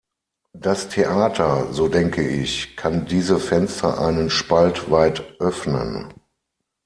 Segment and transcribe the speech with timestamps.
[0.57, 6.11] Das Theater, so denke ich, kann diese Fenster einen Spalt weit öffnen.